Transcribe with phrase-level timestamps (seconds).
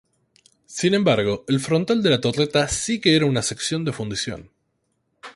[0.65, 4.49] Sin embargo el frontal de la torreta sí que era una sección de fundición.